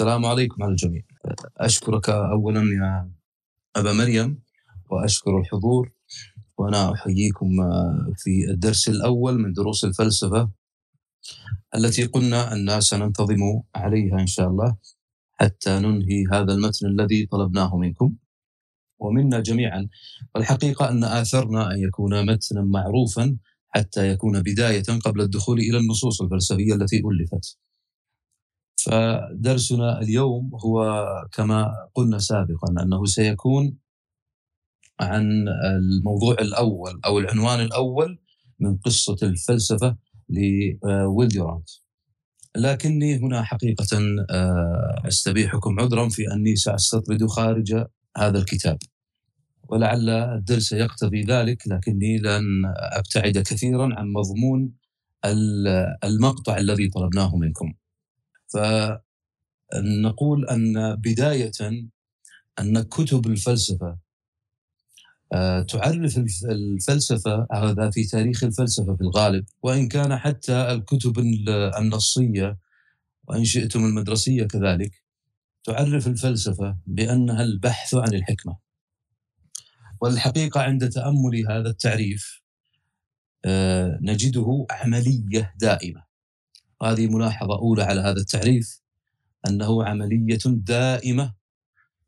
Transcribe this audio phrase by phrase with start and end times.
[0.00, 1.02] السلام عليكم على الجميع.
[1.56, 3.10] أشكرك أولا يا
[3.76, 4.42] أبا مريم
[4.90, 5.92] وأشكر الحضور
[6.58, 7.50] وأنا أحييكم
[8.16, 10.50] في الدرس الأول من دروس الفلسفة
[11.74, 14.76] التي قلنا أن سننتظم عليها إن شاء الله
[15.32, 18.16] حتى ننهي هذا المتن الذي طلبناه منكم.
[18.98, 19.88] ومنا جميعا
[20.34, 23.36] والحقيقة أن آثرنا أن يكون متنا معروفا
[23.68, 27.58] حتى يكون بداية قبل الدخول إلى النصوص الفلسفية التي ألفت.
[28.84, 33.76] فدرسنا اليوم هو كما قلنا سابقا أنه سيكون
[35.00, 38.18] عن الموضوع الأول أو العنوان الأول
[38.60, 39.96] من قصة الفلسفة
[40.28, 41.62] لويل
[42.56, 43.98] لكني هنا حقيقة
[44.30, 47.84] آه، أستبيحكم عذرا في أني سأستطرد خارج
[48.16, 48.78] هذا الكتاب.
[49.68, 54.72] ولعل الدرس يقتضي ذلك لكني لن أبتعد كثيرا عن مضمون
[56.04, 57.72] المقطع الذي طلبناه منكم.
[58.52, 61.52] فنقول أن بداية
[62.58, 63.98] أن كتب الفلسفة
[65.32, 71.18] آه، تعرف الفلسفة هذا في تاريخ الفلسفة في الغالب وإن كان حتى الكتب
[71.78, 72.58] النصية
[73.28, 75.02] وإن شئتم المدرسية كذلك
[75.64, 78.56] تعرف الفلسفة بأنها البحث عن الحكمة.
[80.00, 82.42] والحقيقة عند تأمل هذا التعريف
[83.44, 86.09] آه، نجده عملية دائمة.
[86.82, 88.80] هذه ملاحظة أولى على هذا التعريف
[89.48, 91.34] أنه عملية دائمة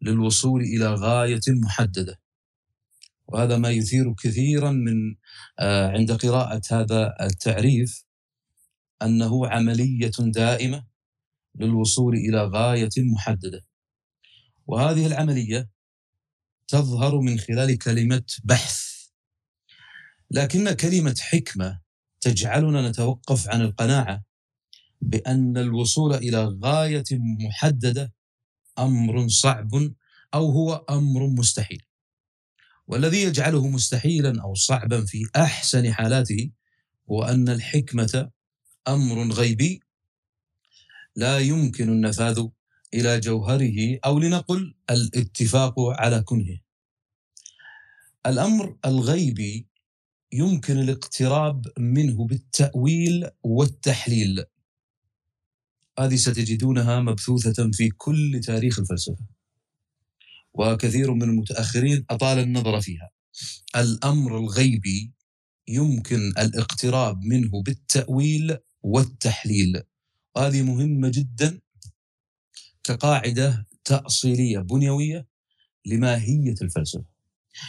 [0.03, 2.20] للوصول إلى غاية محددة.
[3.29, 5.17] وهذا ما يثير كثيرا من
[5.59, 8.05] آه، عند قراءة هذا التعريف
[9.03, 10.86] أنه عملية دائمة
[11.55, 13.64] للوصول إلى غاية محددة.
[14.67, 15.70] وهذه العملية
[16.69, 18.92] تظهر من خلال كلمة بحث.
[20.31, 21.80] لكن كلمة حكمة
[22.20, 24.32] تجعلنا نتوقف عن القناعة
[25.02, 28.13] بأن الوصول إلى غاية محددة
[28.79, 29.70] أمر صعب
[30.35, 31.83] أو هو أمر مستحيل.
[32.86, 36.51] والذي يجعله مستحيلا أو صعبا في أحسن حالاته
[37.11, 38.30] هو أن الحكمة
[38.89, 39.80] أمر غيبي
[41.17, 42.46] لا يمكن النفاذ
[42.95, 46.58] إلى جوهره أو لنقل الاتفاق على كنهه.
[48.27, 49.67] الأمر الغيبي
[50.33, 54.45] يمكن الاقتراب منه بالتأويل والتحليل.
[55.98, 59.25] هذه ستجدونها مبثوثة في كل تاريخ الفلسفة.
[60.55, 63.11] وكثير من المتأخرين أطال النظر فيها.
[63.77, 65.13] الأمر الغيبي
[65.69, 69.83] يمكن الاقتراب منه بالتأويل والتحليل.
[70.36, 71.61] هذه مهمة جدا
[72.85, 75.27] كقاعدة تأصيلية بنيوية
[75.86, 77.05] لماهية الفلسفة.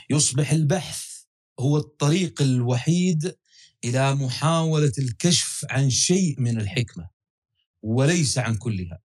[0.10, 1.04] يصبح البحث
[1.60, 3.36] هو الطريق الوحيد
[3.86, 7.13] إلى محاولة الكشف عن شيء من الحكمة.
[7.84, 9.00] وليس عن كلها.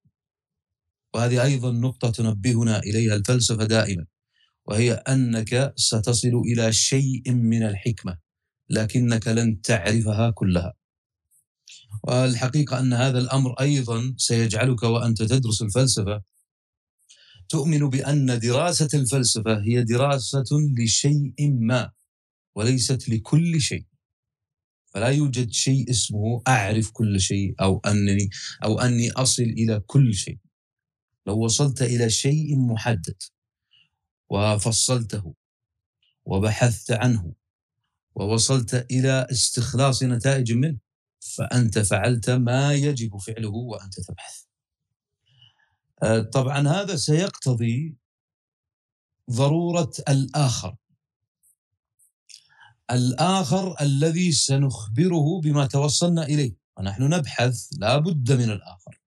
[1.14, 4.06] وهذه أيضا نقطة تنبهنا إليها الفلسفة دائما
[4.66, 8.18] وهي أنك ستصل إلى شيء من الحكمة
[8.70, 10.74] لكنك لن تعرفها كلها.
[12.02, 16.22] والحقيقة أن هذا الأمر أيضا سيجعلك وأنت تدرس الفلسفة
[17.48, 20.44] تؤمن بأن دراسة الفلسفة هي دراسة
[20.78, 21.90] لشيء ما
[22.56, 23.87] وليست لكل شيء.
[24.94, 28.30] فلا يوجد شيء اسمه أعرف كل شيء أو أنني
[28.64, 30.38] أو أني أصل إلى كل شيء.
[31.26, 33.22] لو وصلت إلى شيء محدد
[34.30, 35.34] وفصلته
[36.24, 37.32] وبحثت عنه
[38.14, 40.78] ووصلت إلى استخلاص نتائج منه
[41.20, 44.42] فأنت فعلت ما يجب فعله وأنت تبحث.
[46.02, 47.96] آه، طبعا هذا سيقتضي
[49.30, 50.76] ضرورة الآخر.
[52.90, 56.56] الآخر الذي سنخبره بما توصلنا إليه.
[56.76, 59.00] ونحن نبحث لا بد من الآخر.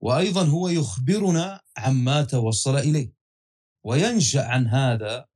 [0.00, 3.12] وأيضا هو يخبرنا عما توصل إليه.
[3.84, 5.26] وينشأ عن هذا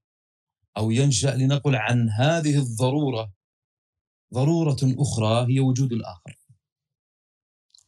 [0.76, 3.32] أو ينشأ لنقل عن هذه الضرورة
[4.34, 6.38] ضرورة أخرى هي وجود الآخر.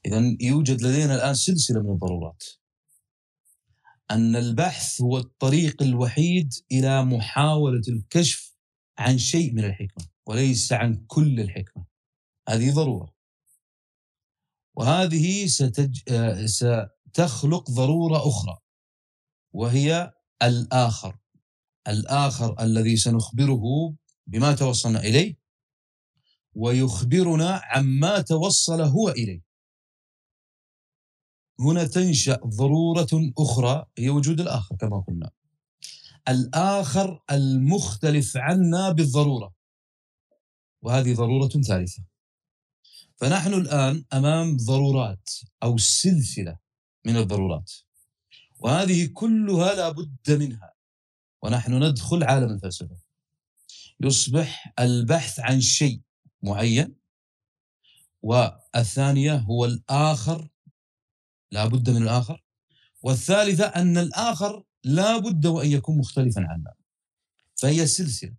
[0.07, 2.45] إذا يوجد لدينا الآن سلسلة من الضرورات.
[4.11, 8.50] أن البحث هو الطريق الوحيد إلى محاولة الكشف
[9.01, 11.85] عن شيء من الحكمة وليس عن كل الحكمة.
[12.49, 13.15] هذه ضرورة.
[14.77, 16.01] وهذه ستج...
[16.09, 18.59] آه، ستخلق ضرورة أخرى
[19.53, 20.13] وهي
[20.43, 21.19] الآخر.
[21.89, 23.95] الآخر الذي سنخبره
[24.27, 25.37] بما توصلنا إليه
[26.53, 29.43] ويخبرنا عما توصل هو إليه.
[31.61, 35.31] هنا تنشأ ضرورة أخرى هي وجود الآخر كما قلنا.
[36.29, 39.55] الآخر المختلف عنا بالضرورة.
[40.83, 42.05] وهذه ضرورة ثالثة.
[43.17, 45.31] فنحن الآن أمام ضرورات
[45.63, 46.59] أو سلسلة
[47.07, 47.73] من الضرورات.
[48.59, 50.75] وهذه كلها لا بد منها.
[51.43, 52.97] ونحن ندخل عالم الفلسفة.
[54.01, 56.01] يصبح البحث عن شيء
[56.43, 56.97] معين
[58.23, 60.49] والثانية هو الآخر
[61.53, 62.45] لا بد من الآخر.
[63.03, 66.75] والثالثة أن الآخر لا بد وأن يكون مختلفا عنا.
[67.57, 68.35] فهي سلسلة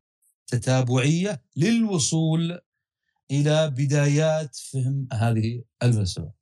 [0.47, 2.59] تتابعية للوصول
[3.31, 6.33] إلى بدايات فهم هذه الفلسفة.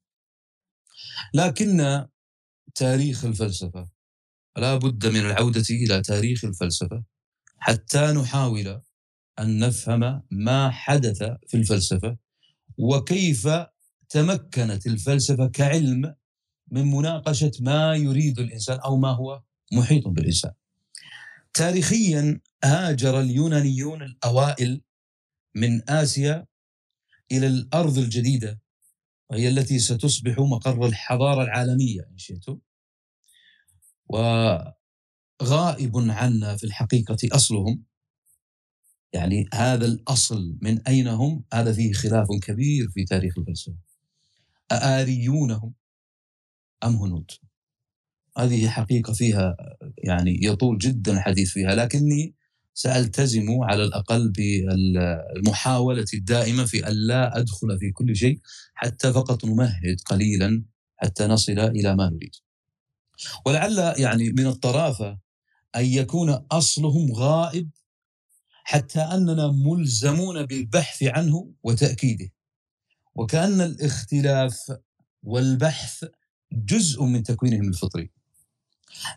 [1.33, 2.05] لكن
[2.75, 3.89] تاريخ الفلسفة
[4.57, 7.03] لا بد من العودة إلى تاريخ الفلسفة
[7.57, 8.81] حتى نحاول
[9.39, 12.17] أن نفهم ما حدث في الفلسفة
[12.77, 13.47] وكيف
[14.09, 16.15] تمكنت الفلسفة كعلم
[16.71, 20.51] من مناقشة ما يريد الإنسان أو ما هو محيط بالإنسان.
[21.53, 24.81] تاريخيا هاجر اليونانيون الأوائل
[25.55, 26.45] من آسيا
[27.31, 28.61] إلى الأرض الجديدة
[29.29, 32.59] وهي التي ستصبح مقر الحضارة العالمية إن شئتم.
[34.09, 37.83] وغائب عنا في الحقيقة أصلهم.
[39.13, 43.77] يعني هذا الأصل من أين هم؟ هذا فيه خلاف كبير في تاريخ الفلسفة.
[44.71, 45.73] أآريون هم
[46.83, 47.31] أم هنود؟
[48.37, 49.55] هذه حقيقة فيها
[49.97, 52.35] يعني يطول جدا الحديث فيها لكني
[52.73, 58.39] سألتزم على الأقل بالمحاولة الدائمة في أن لا أدخل في كل شيء
[58.73, 60.63] حتى فقط نمهد قليلا
[60.97, 62.31] حتى نصل إلى ما نريد.
[63.45, 65.19] ولعل يعني من الطرافة
[65.75, 67.69] أن يكون أصلهم غائب
[68.63, 72.31] حتى أننا ملزمون بالبحث عنه وتأكيده.
[73.15, 74.71] وكأن الاختلاف
[75.23, 76.05] والبحث
[76.51, 78.18] جزء من تكوينهم الفطري.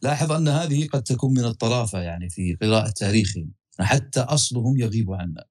[0.03, 5.45] لاحظ أن هذه قد تكون من الطرافة يعني في قراءة تاريخهم حتى أصلهم يغيب عنا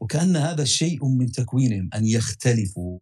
[0.00, 2.98] وكأن هذا شيء من تكوينهم أن يختلفوا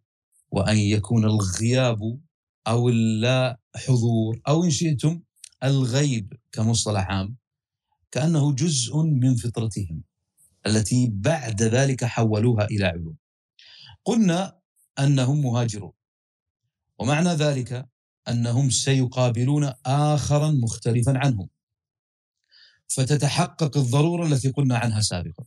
[0.51, 2.19] وأن يكون الغياب
[2.67, 5.21] أو اللا حضور أو إن شئتم
[5.63, 7.35] الغيب كمصطلح عام
[8.11, 10.03] كأنه جزء من فطرتهم
[10.67, 13.15] التي بعد ذلك حولوها إلى علوم.
[14.05, 14.59] قلنا
[14.99, 15.91] أنهم مهاجرون
[16.99, 17.89] ومعنى ذلك
[18.29, 21.49] أنهم سيقابلون آخرا مختلفا عنهم.
[22.87, 25.45] فتتحقق الضرورة التي قلنا عنها سابقا.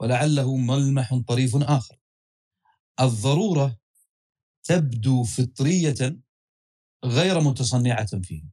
[0.00, 1.96] ولعله ملمح طريف آخر.
[3.00, 3.78] الضرورة
[4.62, 6.20] تبدو فطرية
[7.04, 8.50] غير متصنعة فيهم.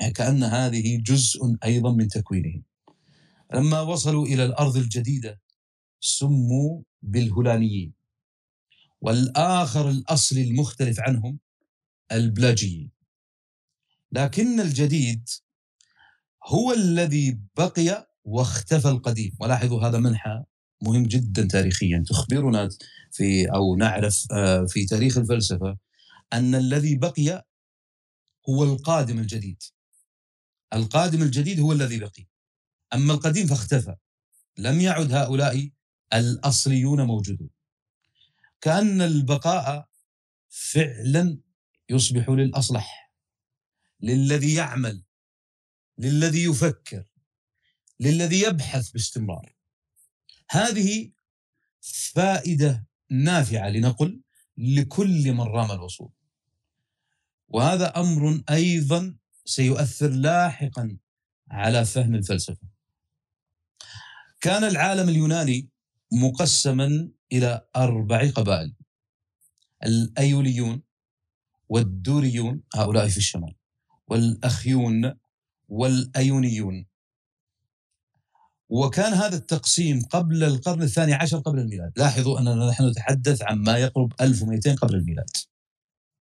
[0.00, 2.64] يعني كأن هذه جزء أيضا من تكوينهم.
[3.54, 5.40] لما وصلوا إلى الأرض الجديدة
[6.00, 7.92] سموا بالهلانيين
[9.00, 11.38] والآخر الأصلي المختلف عنهم
[12.12, 12.90] البلاجيين.
[14.12, 15.28] لكن الجديد
[16.46, 19.36] هو الذي بقي واختفى القديم.
[19.40, 20.44] ولاحظوا هذا منحى
[20.82, 22.04] مهم جدا تاريخيا.
[22.06, 22.68] تخبرنا
[23.12, 25.78] في أو نعرف آه، في تاريخ الفلسفة
[26.32, 27.46] أن الذي بقي
[28.48, 29.62] هو القادم الجديد.
[30.72, 32.26] القادم الجديد هو الذي بقي.
[32.94, 33.96] أما القديم فاختفى.
[34.58, 35.70] لم يعد هؤلاء
[36.14, 37.50] الأصليون موجودون.
[38.60, 39.88] كأن البقاء
[40.48, 41.38] فعلا
[41.90, 43.12] يصبح للأصلح
[44.00, 45.02] للذي يعمل
[45.98, 47.04] للذي يفكر
[48.00, 49.54] للذي يبحث باستمرار.
[50.50, 51.10] هذه
[51.80, 54.20] فائدة نافعة لنقل
[54.56, 56.12] لكل من رام الوصول.
[57.48, 60.96] وهذا أمر أيضا سيؤثر لاحقا
[61.50, 62.68] على فهم الفلسفة.
[64.40, 65.68] كان العالم اليوناني
[66.12, 68.74] مقسما إلى أربع قبائل
[69.84, 70.82] الأيوليون
[71.70, 73.54] والدوريون هؤلاء في الشمال
[74.06, 75.14] والأخيون
[75.68, 76.86] والأيونيون.
[78.68, 81.92] وكان هذا التقسيم قبل القرن الثاني عشر قبل الميلاد.
[81.96, 85.30] لاحظوا أننا نحن نتحدث عن ما يقرب 1200 قبل الميلاد.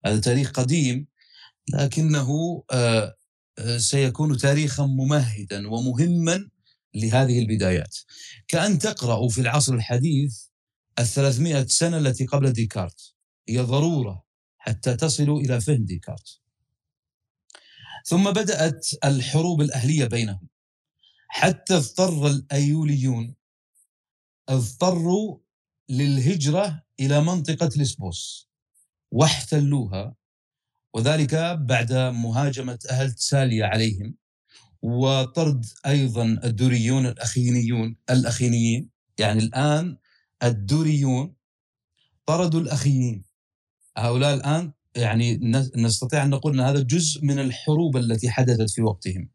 [0.06, 1.06] هذا تاريخ قديم
[1.74, 3.16] لكنه آه،
[3.58, 6.48] آه، سيكون تاريخا ممهدا ومهما
[6.94, 7.96] لهذه البدايات.
[8.48, 10.46] كأن تقرأ في العصر الحديث
[10.98, 13.14] الثلاثمائة سنة التي قبل ديكارت
[13.48, 14.25] هي ضرورة
[14.66, 16.40] حتى تصلوا إلى فهم ديكارت.
[18.04, 20.48] ثم بدأت الحروب الأهلية بينهم.
[21.28, 23.34] حتى اضطر الأيوليون
[24.48, 25.38] اضطروا
[25.88, 28.48] للهجرة إلى منطقة لسبوس
[29.10, 30.14] واحتلوها
[30.94, 34.14] وذلك بعد مهاجمة أهل تساليا عليهم
[34.82, 39.98] وطرد أيضا الدوريون الأخينيون الأخينيين يعني الآن
[40.42, 41.34] الدوريون
[42.26, 43.24] طردوا الأخيين
[43.96, 45.40] هؤلاء الآن يعني
[45.76, 49.28] نستطيع أن نقول أن هذا جزء من الحروب التي حدثت في وقتهم.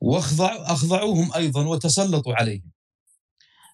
[0.00, 2.70] واخضع أخضعوهم أيضا وتسلطوا عليهم.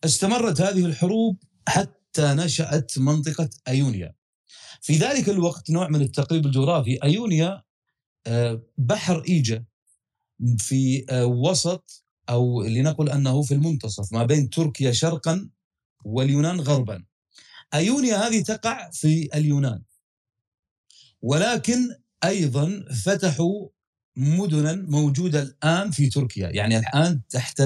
[0.04, 4.14] استمرت هذه الحروب حتى نشأت منطقة أيونيا.
[4.80, 7.62] في ذلك الوقت نوع من التقريب الجغرافي أيونيا
[8.26, 9.64] آه، بحر إيجا
[10.58, 15.50] في آه، وسط أو لنقل أنه في المنتصف ما بين تركيا شرقا
[16.04, 17.04] واليونان غربا.
[17.74, 19.82] أيونيا هذه تقع في اليونان.
[21.24, 21.88] ولكن
[22.24, 23.68] أيضا فتحوا
[24.16, 27.62] مدنا موجودة الآن في تركيا، يعني الآن تحت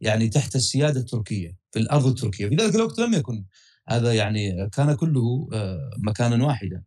[0.00, 3.44] يعني تحت السيادة التركية في الأرض التركية، في ذلك الوقت لم يكن.
[3.88, 6.82] هذا يعني كان كله آه، مكانا واحدا.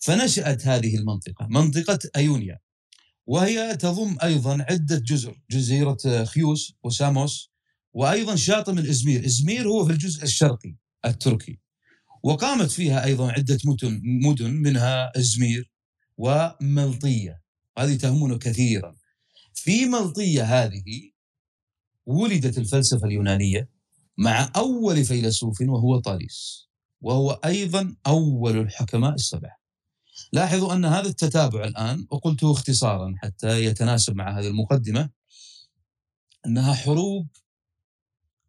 [0.00, 2.58] فنشأت هذه المنطقة منطقة أيونيا.
[3.26, 7.50] وهي تضم أيضا عدة جزر جزيرة خيوس وساموس
[7.92, 9.24] وأيضا شاطئ من إزمير.
[9.24, 11.58] إزمير هو في الجزء الشرقي التركي.
[12.22, 15.70] وقامت فيها أيضا عدة مدن, مدن منها إزمير
[16.16, 17.42] وملطية.
[17.78, 18.96] هذه تهمنا كثيرا.
[19.54, 21.10] في ملطية هذه
[22.06, 23.68] ولدت الفلسفة اليونانية
[24.18, 26.68] مع أول فيلسوف وهو طاليس
[27.00, 29.58] وهو أيضا أول الحكماء السبعة.
[30.32, 35.10] لاحظوا أن هذا التتابع الآن وقلته اختصارا حتى يتناسب مع هذه المقدمة
[36.46, 37.28] أنها حروب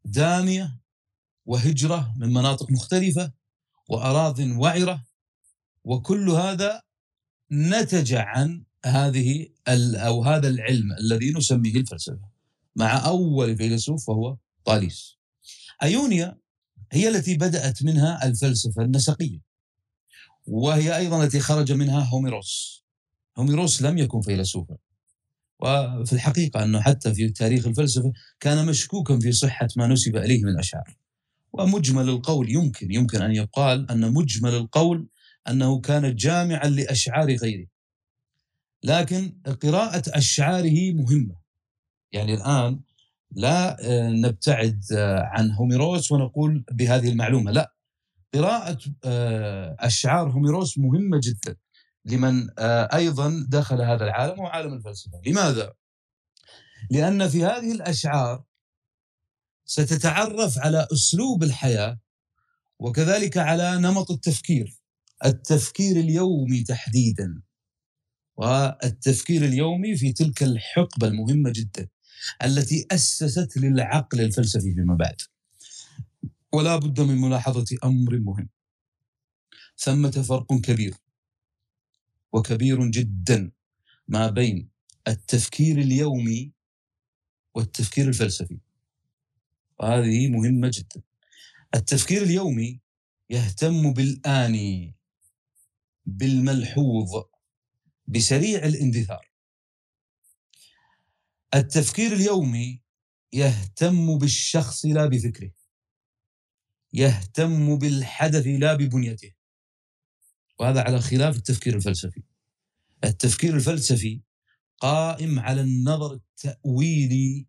[0.05, 0.79] دامية
[1.45, 3.31] وهجرة من مناطق مختلفة
[3.89, 5.05] وأراض وعرة
[5.83, 6.81] وكل هذا
[7.51, 9.47] نتج عن هذه
[9.95, 12.29] أو هذا العلم الذي نسميه الفلسفة
[12.75, 15.17] مع أول فيلسوف وهو طاليس.
[15.83, 16.37] أيونيا
[16.91, 19.39] هي التي بدأت منها الفلسفة النسقية
[20.47, 22.83] وهي أيضا التي خرج منها هوميروس.
[23.37, 24.77] هوميروس لم يكن فيلسوفا
[25.59, 30.59] وفي الحقيقة أنه حتى في تاريخ الفلسفة كان مشكوكا في صحة ما نسب إليه من
[30.59, 30.97] أشعار
[31.53, 35.07] ومجمل القول يمكن يمكن أن يقال أن مجمل القول
[35.49, 37.67] أنه كان جامعا لأشعار غيره.
[38.83, 41.35] لكن قراءة أشعاره مهمة.
[42.11, 42.81] يعني الآن
[43.31, 47.51] لا آه، نبتعد آه، عن هوميروس ونقول بهذه المعلومة.
[47.51, 47.73] لا
[48.33, 51.55] قراءة آه، أشعار هوميروس مهمة جدا.
[52.05, 52.49] لمن
[52.93, 55.21] أيضا دخل هذا العالم وعالم الفلسفة.
[55.25, 55.73] لماذا؟
[56.91, 58.43] لأن في هذه الأشعار
[59.69, 61.99] ستتعرف على أسلوب الحياة
[62.79, 64.79] وكذلك على نمط التفكير.
[65.25, 67.41] التفكير اليومي تحديدا
[68.37, 71.87] والتفكير اليومي في تلك الحقبة المهمة جدا
[72.43, 75.21] التي أسست للعقل الفلسفي فيما بعد.
[76.53, 78.49] ولا بد من ملاحظة أمر مهم.
[79.77, 80.95] ثمة فرق كبير
[82.33, 83.51] وكبير جدا
[84.07, 84.69] ما بين
[85.07, 86.51] التفكير اليومي
[87.55, 88.59] والتفكير الفلسفي.
[89.79, 91.01] وهذه مهمة جدا.
[91.75, 92.79] التفكير اليومي
[93.29, 94.95] يهتم بالآني
[96.05, 97.23] بالملحوظ
[98.07, 99.31] بسريع الاندثار.
[101.53, 102.81] التفكير اليومي
[103.33, 105.51] يهتم بالشخص لا بفكره.
[106.93, 109.31] يهتم بالحدث لا ببنيته.
[110.59, 112.23] وهذا على خلاف التفكير الفلسفي.
[113.03, 114.21] التفكير الفلسفي
[114.79, 117.47] قائم على النظر التأويلي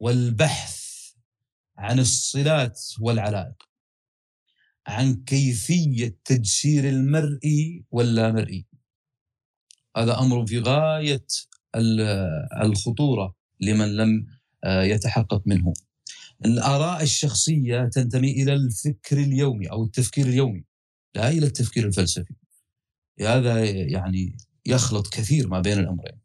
[0.00, 0.75] والبحث
[1.78, 3.62] عن الصلات والعلائق
[4.86, 8.66] عن كيفية تجسير المرئي واللامرئي
[9.96, 11.26] هذا أمر في غاية
[12.62, 14.26] الخطورة لمن لم
[14.64, 15.72] آه، يتحقق منه.
[16.44, 20.64] الآراء الشخصية تنتمي إلى الفكر اليومي أو التفكير اليومي
[21.14, 22.34] لا إلى التفكير الفلسفي.
[23.20, 26.20] هذا يعني يخلط كثير ما بين الأمرين.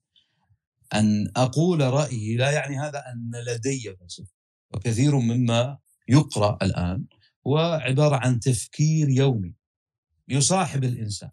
[0.93, 4.40] أن أقول رأيي لا يعني هذا أن لدي فلسفة.
[4.73, 7.05] وكثير مما يقرأ الآن
[7.47, 9.53] هو عبارة عن تفكير يومي
[10.27, 11.29] يصاحب الإنسان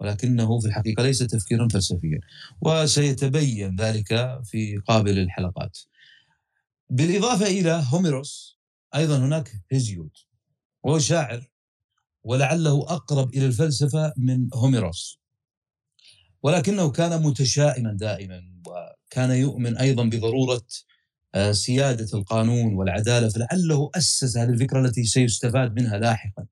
[0.00, 2.20] ولكنه في الحقيقة ليس تفكيرا فلسفيا
[2.60, 5.78] وسيتبين ذلك في قابل الحلقات
[6.90, 8.58] بالإضافة إلى هوميروس
[8.94, 10.10] أيضا هناك هيزيود
[10.82, 11.50] وهو شاعر
[12.24, 15.20] ولعله أقرب إلى الفلسفة من هوميروس.
[16.42, 20.66] ولكنه كان متشائما دائما وكان يؤمن أيضا بضرورة
[21.50, 26.46] سيادة القانون والعدالة فلعله أسس هذه الفكرة التي سيستفاد منها لاحقا.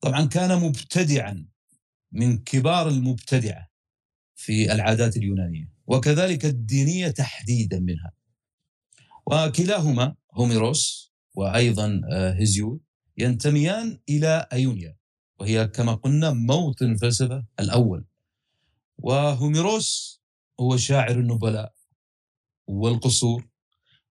[0.00, 1.46] طبعا كان مبتدعا
[2.12, 3.68] من كبار المبتدعة
[4.34, 8.12] في العادات اليونانية وكذلك الدينية تحديدا منها.
[9.26, 12.80] وكلاهما هوميروس وأيضا آه، هيزيود
[13.18, 14.96] ينتميان إلى أيونيا
[15.40, 18.04] وهي كما قلنا موطن الفلسفة الأول.
[18.98, 20.22] وهوميروس
[20.60, 21.75] هو شاعر النبلاء
[22.66, 23.48] والقصور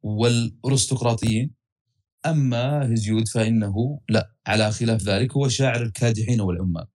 [0.01, 1.55] والأرستقراطيين.
[2.25, 6.87] أما هيزيود فإنه لا على خلاف ذلك هو شاعر الكادحين والعمال.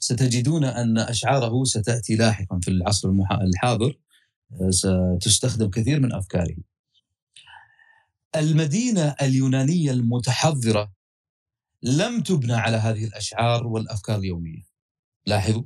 [0.00, 3.08] ستجدون أن أشعاره ستأتي لاحقا في العصر
[3.42, 3.98] الحاضر.
[4.52, 4.70] آه،
[5.20, 6.56] ستستخدم كثير من أفكاره.
[8.36, 10.92] المدينة اليونانية المتحضرة
[11.82, 14.62] لم تبنى على هذه الأشعار والأفكار اليومية.
[15.26, 15.62] لاحظوا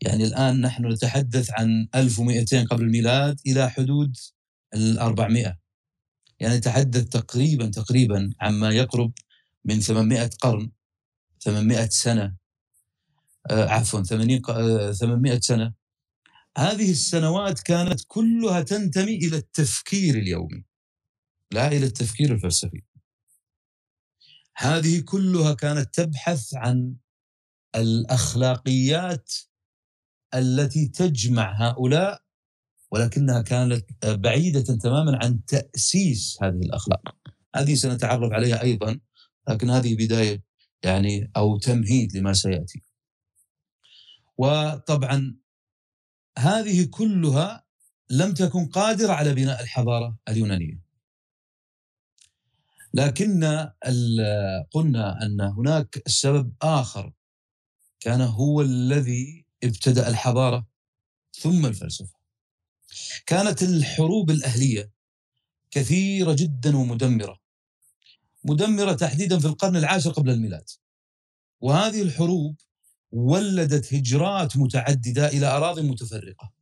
[0.00, 4.16] يعني الآن نحن نتحدث عن 1200 قبل الميلاد إلى حدود
[4.74, 5.58] ال 400
[6.40, 9.12] يعني نتحدث تقريبا تقريبا عما يقرب
[9.64, 10.70] من 800 قرن
[11.40, 12.36] 800 سنة.
[13.50, 15.74] آه عفوا 80 آه 800 سنة.
[16.58, 20.64] هذه السنوات كانت كلها تنتمي إلى التفكير اليومي
[21.52, 22.82] لا إلى التفكير الفلسفي.
[24.56, 26.96] هذه كلها كانت تبحث عن
[27.74, 29.32] الأخلاقيات
[30.36, 32.22] التي تجمع هؤلاء
[32.90, 37.16] ولكنها كانت بعيدة تماما عن تأسيس هذه الأخلاق.
[37.56, 39.00] هذه سنتعرف عليها أيضا
[39.48, 40.42] لكن هذه بداية
[40.82, 42.82] يعني أو تمهيد لما سيأتي.
[44.38, 45.36] وطبعا
[46.38, 47.64] هذه كلها
[48.10, 50.86] لم تكن قادرة على بناء الحضارة اليونانية.
[52.94, 53.44] لكن
[54.70, 57.12] قلنا أن هناك سبب آخر
[58.00, 60.66] كان هو الذي ابتدأ الحضارة
[61.32, 62.16] ثم الفلسفة.
[63.26, 64.90] كانت الحروب الأهلية
[65.70, 67.40] كثيرة جدا ومدمرة
[68.44, 70.70] مدمرة تحديدا في القرن العاشر قبل الميلاد.
[71.60, 72.60] وهذه الحروب
[73.12, 76.52] ولدت هجرات متعددة إلى أراضي متفرقة.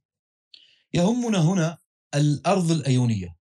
[0.94, 1.78] يهمنا هنا
[2.14, 3.36] الأرض الأيونية.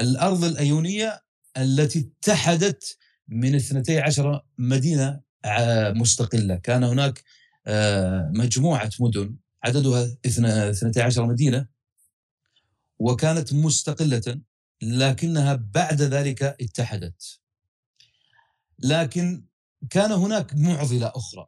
[0.00, 1.22] الأرض الأيونية
[1.56, 5.20] التي اتحدت من 12 مدينة
[5.94, 6.56] مستقلة.
[6.56, 7.24] كان هناك
[7.66, 11.66] آه، مجموعة مدن عددها 12 مدينة
[12.98, 14.40] وكانت مستقلة
[14.82, 17.40] لكنها بعد ذلك اتحدت.
[18.78, 19.44] لكن
[19.90, 21.46] كان هناك معضلة أخرى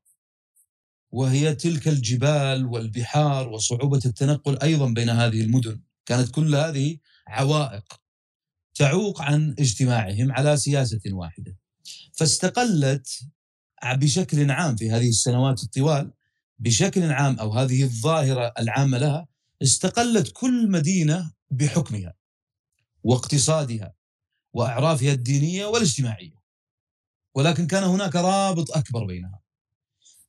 [1.11, 5.81] وهي تلك الجبال والبحار وصعوبة التنقل أيضا بين هذه المدن.
[6.07, 8.01] كانت كل هذه عوائق
[8.75, 11.57] تعوق عن اجتماعهم على سياسة واحدة.
[12.12, 13.09] فاستقلت
[13.85, 16.12] بشكل عام في هذه السنوات الطوال
[16.59, 19.27] بشكل عام أو هذه الظاهرة العامة لها
[19.62, 22.14] استقلت كل مدينة بحكمها
[23.05, 23.94] واقتصادها
[24.53, 26.38] وأعرافها الدينية والاجتماعية.
[27.35, 29.40] ولكن كان هناك رابط أكبر بينها.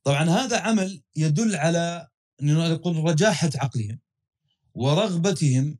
[0.04, 2.08] طبعا هذا عمل يدل على
[2.42, 3.98] نقول رجاحة عقلهم
[4.74, 5.78] ورغبتهم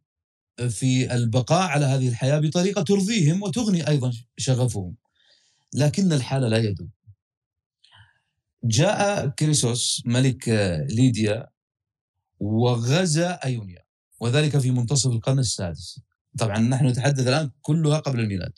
[0.68, 4.96] في البقاء على هذه الحياة بطريقة ترضيهم وتغني أيضا شغفهم.
[5.74, 6.90] لكن الحال لا يدوم.
[8.64, 10.48] جاء كريسوس ملك
[10.90, 11.48] ليديا
[12.40, 13.84] وغزا أيونيا
[14.20, 16.00] وذلك في منتصف القرن السادس.
[16.38, 18.52] طبعا نحن نتحدث الآن كلها قبل الميلاد.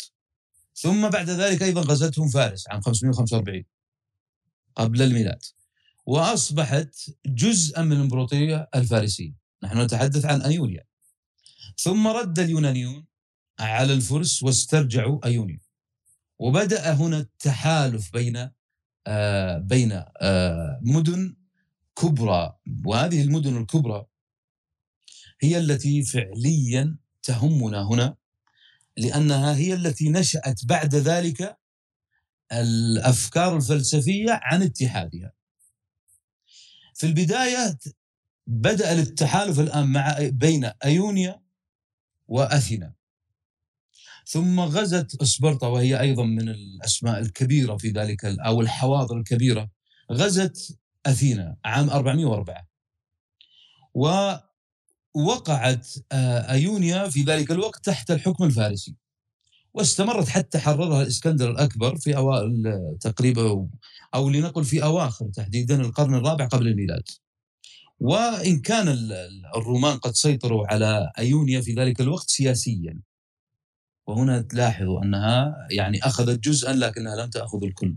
[0.74, 3.64] ثم بعد ذلك أيضا غزتهم فارس عام 545
[4.76, 5.42] قبل الميلاد.
[6.06, 6.94] وأصبحت
[7.26, 9.32] جزءا من الإمبراطورية الفارسية.
[9.62, 10.84] نحن نتحدث عن أيونيا.
[11.78, 13.06] ثم رد اليونانيون
[13.60, 15.60] على الفرس واسترجعوا أيونيا.
[16.38, 18.52] وبدأ هنا التحالف بين آه
[19.58, 21.36] بين آه مدن
[21.96, 24.06] كبرى وهذه المدن الكبرى
[25.40, 28.16] هي التي فعليا تهمنا هنا
[28.96, 31.58] لأنها هي التي نشأت بعد ذلك
[32.52, 35.32] الأفكار الفلسفية عن اتحادها.
[36.94, 37.78] في البداية
[38.46, 41.42] بدأ التحالف الآن مع بين أيونيا
[42.28, 42.92] وأثينا.
[44.26, 49.70] ثم غزت اسبرطا وهي أيضا من الأسماء الكبيرة في ذلك أو الحواضر الكبيرة
[50.12, 52.68] غزت أثينا عام 404
[53.94, 58.94] ووقعت آه، أيونيا في ذلك الوقت تحت الحكم الفارسي.
[59.74, 63.68] واستمرت حتى حررها الإسكندر الأكبر في اوائل تقريبا
[64.14, 67.02] أو لنقل في أواخر تحديدا القرن الرابع قبل الميلاد.
[68.00, 68.88] وإن كان
[69.56, 73.00] الرومان قد سيطروا على أيونيا في ذلك الوقت سياسيا.
[74.06, 77.96] وهنا تلاحظوا أنها يعني أخذت جزءا لكنها لم تأخذ الكل.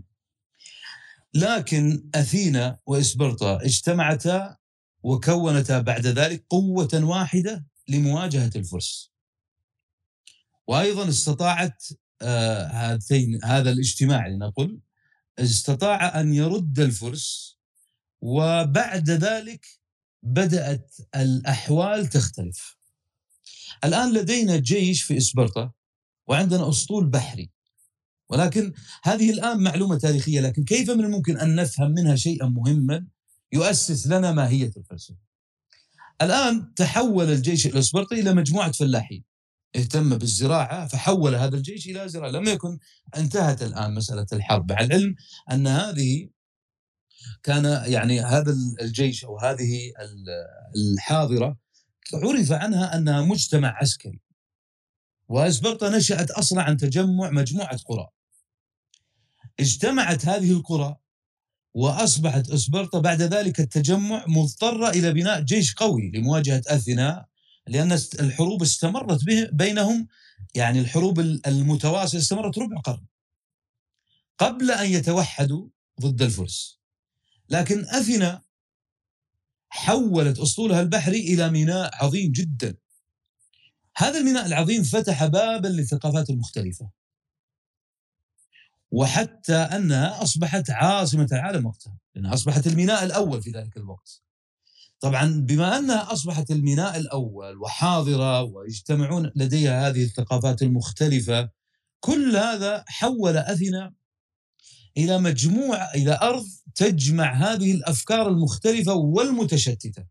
[1.34, 4.56] لكن أثينا وإسبرطا اجتمعتا
[5.02, 9.12] وكونتا بعد ذلك قوة واحدة لمواجهة الفرس.
[10.66, 11.84] وأيضا استطاعت
[12.22, 14.80] آه هاتين هذا الاجتماع لنقل
[15.38, 17.58] استطاع أن يرد الفرس
[18.20, 19.66] وبعد ذلك
[20.22, 22.76] بدأت الأحوال تختلف.
[23.84, 25.72] الآن لدينا جيش في إسبرطا
[26.26, 27.50] وعندنا أسطول بحري.
[28.28, 33.06] ولكن هذه الآن معلومة تاريخية لكن كيف من الممكن أن نفهم منها شيئا مهما
[33.52, 35.18] يؤسس لنا ماهية الفلسفة.
[36.22, 39.24] الآن تحول الجيش الاسبرطي إلى مجموعة فلاحين.
[39.76, 42.78] اهتم بالزراعة فحول هذا الجيش إلى زراعة، لم يكن
[43.16, 45.14] انتهت الآن مسألة الحرب، مع العلم
[45.52, 46.28] أن هذه
[47.42, 49.92] كان يعني هذا الجيش أو هذه
[50.76, 51.56] الحاضرة
[52.14, 54.20] عرف عنها أنها مجتمع عسكري.
[55.28, 58.08] واسبرطا نشأت أصلا عن تجمع مجموعة قرى.
[59.60, 60.96] اجتمعت هذه القرى
[61.74, 67.26] وأصبحت اسبرطه بعد ذلك التجمع مضطرة إلى بناء جيش قوي لمواجهة أثينا
[67.66, 69.20] لأن الحروب استمرت
[69.52, 70.08] بينهم
[70.54, 73.06] يعني الحروب المتواصلة استمرت ربع قرن.
[74.38, 75.68] قبل أن يتوحدوا
[76.00, 76.80] ضد الفرس.
[77.48, 78.42] لكن أثينا
[79.68, 82.76] حولت اسطولها البحري إلى ميناء عظيم جدا.
[83.96, 86.90] هذا الميناء العظيم فتح بابا للثقافات المختلفة
[88.90, 94.22] وحتى أنها أصبحت عاصمة العالم وقتها لأنها أصبحت الميناء الأول في ذلك الوقت
[95.00, 101.50] طبعا بما أنها أصبحت الميناء الأول وحاضرة ويجتمعون لديها هذه الثقافات المختلفة
[102.00, 103.94] كل هذا حول اثينا
[104.96, 110.06] إلى مجموعة إلى أرض تجمع هذه الأفكار المختلفة والمتشتتة.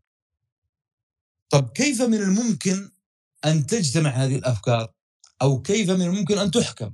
[1.50, 2.90] طب كيف من الممكن
[3.44, 4.92] أن تجتمع هذه الأفكار؟
[5.42, 6.92] أو كيف من الممكن أن تحكم؟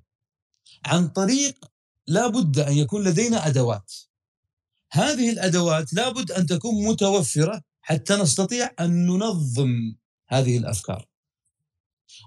[0.85, 1.65] عن طريق
[2.07, 3.93] لا بد أن يكون لدينا أدوات.
[4.93, 9.95] هذه الأدوات لابد أن تكون متوفرة حتى نستطيع أن ننظم
[10.29, 11.09] هذه الأفكار.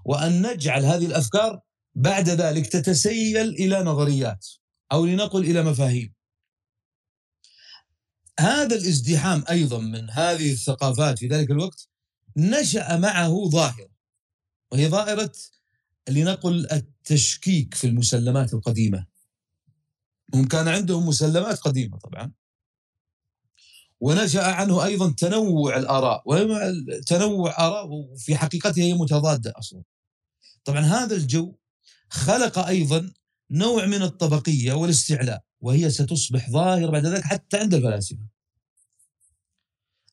[0.05, 1.59] وأن نجعل هذه الأفكار
[1.95, 4.47] بعد ذلك تتسيل إلى نظريات
[4.91, 6.13] أو لنقل إلى مفاهيم.
[8.39, 11.89] هذا الازدحام أيضا من هذه الثقافات في ذلك الوقت
[12.37, 13.94] نشأ معه ظاهره
[14.71, 15.31] وهي ظاهرة
[16.09, 19.05] لنقل التشكيك في المسلمات القديمة.
[20.33, 22.31] هم كان عندهم مسلمات قديمة طبعا.
[23.99, 26.23] ونشأ عنه أيضا تنوع الآراء
[27.07, 29.83] تنوع آراء وفي حقيقتها هي متضادة أصلا.
[30.63, 31.55] طبعا هذا الجو
[32.09, 33.13] خلق أيضا
[33.51, 38.19] نوع من الطبقية والاستعلاء وهي ستصبح ظاهرة بعد ذلك حتى عند الفلاسفة.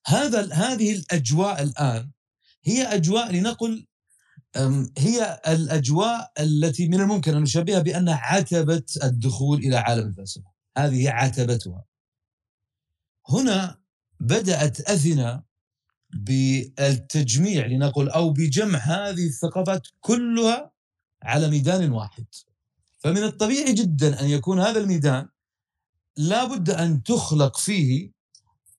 [0.06, 2.10] هذا هذه الأجواء الآن
[2.64, 3.86] هي أجواء لنقل
[4.98, 11.84] هي الأجواء التي من الممكن أن نشبهها بانها عتبه الدخول إلى عالم الفلسفة، هذه عتبتها.
[13.28, 13.78] هنا
[14.20, 15.44] بدأت اثينا
[16.14, 20.72] بالتجميع لنقل أو بجمع هذه الثقافات كلها
[21.22, 22.26] على ميدان واحد.
[22.98, 25.28] فمن الطبيعي جدا أن يكون هذا الميدان
[26.16, 28.12] لابد أن تخلق فيه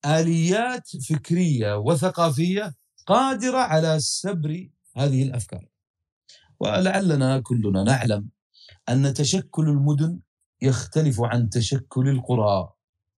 [0.05, 5.65] آليات فكرية وثقافية قادرة على سبر هذه الأفكار.
[6.59, 8.29] ولعلنا كلنا نعلم
[8.89, 10.19] أن تشكل المدن
[10.61, 12.69] يختلف عن تشكل القرى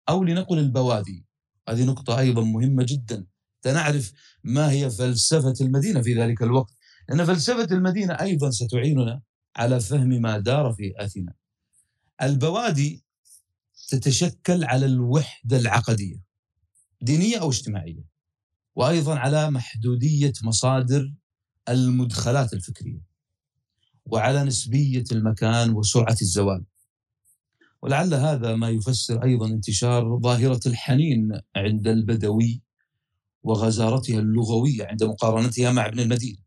[0.10, 1.26] أو لنقل البوادي.
[1.70, 3.26] هذه نقطة أيضا مهمة جدا.
[3.66, 6.74] نعرف ما هي فلسفة المدينة في ذلك الوقت،
[7.10, 9.22] لأن فلسفة المدينة أيضا ستعيننا
[9.56, 11.34] على فهم ما دار في آثينا.
[12.22, 13.04] البوادي
[13.88, 16.22] تتشكل على الوحدة العقدية
[17.02, 18.06] دينية أو اجتماعية
[18.76, 21.14] وأيضا على محدودية مصادر
[21.70, 23.02] المدخلات الفكرية
[24.06, 26.64] وعلى نسبية المكان وسرعة الزوال.
[27.82, 32.62] ولعل هذا ما يفسر أيضا انتشار ظاهرة الحنين عند البدوي
[33.44, 36.38] وغزارتها اللغوية عند مقارنتها مع ابن المدينة.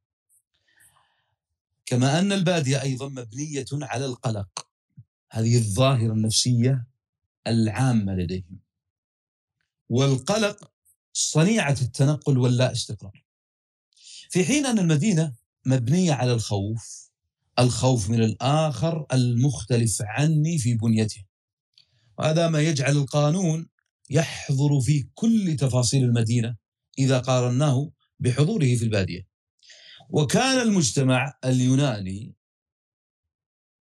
[1.86, 4.66] كما أن البادية أيضا مبنية على القلق
[5.30, 6.86] هذه الظاهرة النفسية
[7.46, 8.58] العامة لديهم.
[9.88, 10.70] والقلق
[11.12, 13.27] صنيعة التنقل واللا استقرار.
[14.28, 15.34] في حين أن المدينة
[15.66, 17.08] مبنية على الخوف
[17.58, 21.24] الخوف من الآخر المختلف عني في بنيته
[22.18, 23.68] وهذا ما يجعل القانون
[24.10, 26.56] يحضر في كل تفاصيل المدينة
[26.98, 29.28] إذا قارناه بحضوره في البادية
[30.10, 32.34] وكان المجتمع اليوناني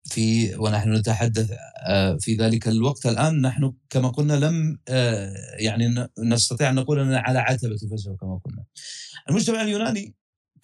[0.05, 1.51] في ونحن نتحدث
[1.87, 7.19] آه، في ذلك الوقت الآن نحن كما قلنا لم آه، يعني نستطيع أن نقول أننا
[7.19, 8.65] على عتبة الفلسفة كما قلنا.
[9.31, 10.15] المجتمع اليوناني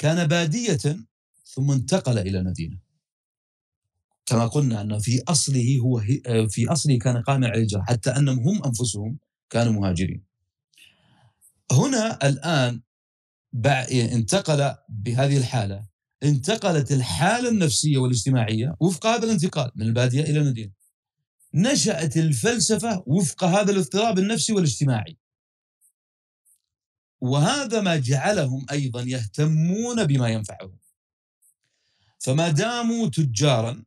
[0.03, 0.99] كان بادية
[1.45, 2.79] ثم انتقل إلى المدينة.
[4.27, 6.01] كما قلنا أن في أصله هو
[6.49, 9.19] في أصله كان قائما على الهجره حتى أنهم هم أنفسهم
[9.51, 10.25] كانوا مهاجرين.
[11.73, 12.81] هنا الآن
[13.93, 15.87] انتقل بهذه الحالة
[16.23, 20.73] انتقلت الحالة النفسية والاجتماعية وفق هذا الانتقال من البادية إلى المدينة.
[21.55, 25.17] نشأت الفلسفة وفق هذا الاضطراب النفسي والاجتماعي.
[27.23, 30.79] وهذا ما جعلهم أيضا يهتمون بما ينفعهم.
[32.19, 33.85] فما داموا تجارا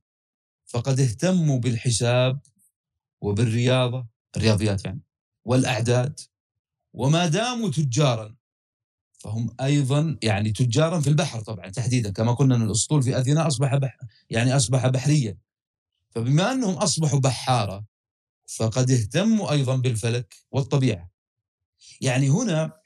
[0.65, 2.39] فقد اهتموا بالحساب
[3.21, 5.01] وبالرياضة الرياضيات يعني
[5.45, 6.19] والأعداد.
[6.93, 8.35] وما داموا تجارا
[9.11, 13.75] فهم أيضا يعني تجارا في البحر طبعا تحديدا كما قلنا إن الأسطول في أثينا أصبح
[13.75, 13.97] بح
[14.29, 15.37] يعني أصبح بحريا.
[16.09, 17.85] فبما أنهم أصبحوا بحارة
[18.47, 21.11] فقد اهتموا أيضا بالفلك والطبيعة.
[22.01, 22.84] يعني هنا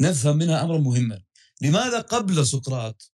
[0.00, 1.22] نفهم منها امرا مهما
[1.60, 3.12] لماذا قبل سقراط؟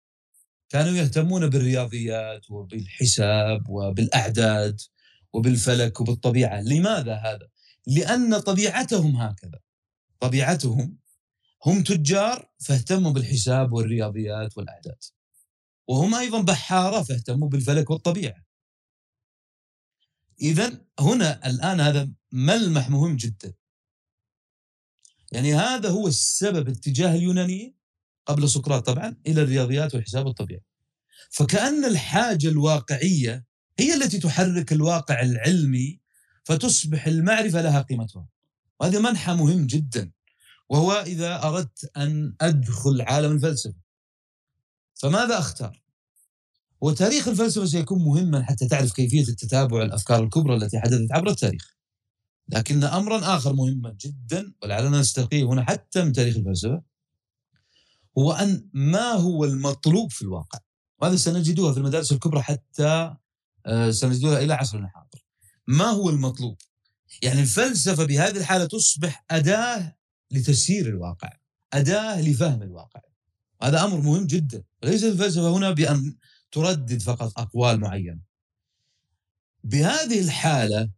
[0.68, 4.80] كانوا يهتمون بالرياضيات وبالحساب وبالأعداد
[5.32, 6.60] وبالفلك وبالطبيعة.
[6.60, 7.48] لماذا هذا؟
[7.86, 9.60] لأن طبيعتهم هكذا.
[10.20, 10.98] طبيعتهم
[11.66, 15.04] هم تجار فاهتموا بالحساب والرياضيات والأعداد.
[15.88, 18.44] وهم أيضا بحارة فاهتموا بالفلك والطبيعة.
[20.40, 23.54] إذا هنا الآن هذا ملمح مهم جدا.
[25.32, 27.74] يعني هذا هو السبب اتجاه اليونانيين
[28.26, 30.60] قبل سقراط طبعا إلى الرياضيات والحساب والطبيعة
[31.30, 33.44] فكأن الحاجة الواقعية
[33.78, 36.00] هي التي تحرك الواقع العلمي
[36.44, 38.28] فتصبح المعرفة لها قيمتها.
[38.80, 40.10] وهذا منحى مهم جدا
[40.68, 43.74] وهو إذا أردت أن أدخل عالم الفلسفة.
[44.94, 45.82] فماذا أختار؟
[46.80, 51.74] وتاريخ الفلسفة سيكون مهما حتى تعرف كيفية التتابع الأفكار الكبرى التي حدثت عبر التاريخ.
[52.52, 56.82] لكن أمرا آخر مهما جدا ولعلنا نستقيه هنا حتى من تاريخ الفلسفة
[58.18, 60.58] هو أن ما هو المطلوب في الواقع؟
[60.98, 63.14] وهذا سنجدها في المدارس الكبرى حتى
[63.66, 65.24] آه، سنجدها إلى عصرنا الحاضر
[65.66, 66.58] ما هو المطلوب؟
[67.22, 69.96] يعني الفلسفة بهذه الحالة تصبح أداة
[70.30, 71.32] لتسيير الواقع
[71.72, 73.00] أداة لفهم الواقع.
[73.62, 74.62] هذا أمر مهم جدا.
[74.84, 76.16] ليس الفلسفة هنا بأن
[76.52, 78.20] تردد فقط أقوال معينة.
[79.64, 80.90] بهذه الحالة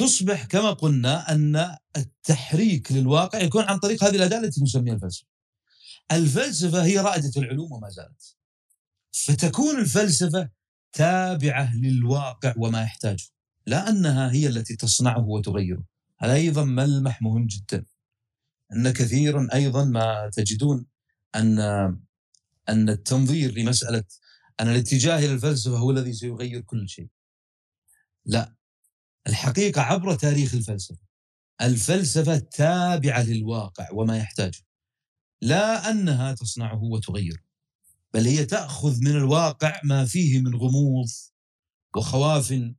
[0.00, 5.26] تصبح كما قلنا أن التحريك للواقع يكون عن طريق هذه الأداة التي نسميها الفلسفة.
[6.12, 8.36] الفلسفة هي رائدة العلوم وما زالت.
[9.12, 10.48] فتكون الفلسفة
[10.92, 13.24] تابعة للواقع وما يحتاجه
[13.66, 15.84] لا أنها هي التي تصنعه وتغيره.
[16.18, 17.84] هذا أيضا ملمح مهم جدا.
[18.72, 20.86] أن كثيرا أيضا ما تجدون
[21.34, 21.58] أن
[22.68, 24.04] أن التنظير لمسألة
[24.60, 27.08] أن الاتجاه إلى الفلسفة هو الذي سيغير كل شيء.
[28.26, 28.59] لا.
[29.26, 31.10] الحقيقة عبر تاريخ الفلسفة
[31.62, 34.60] الفلسفة تابعة للواقع وما يحتاجه.
[35.42, 37.42] لا أنها تصنعه وتغيره
[38.14, 41.08] بل هي تأخذ من الواقع ما فيه من غموض
[41.96, 42.72] وخواف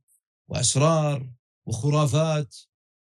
[0.48, 1.32] وأسرار
[1.66, 2.56] وخرافات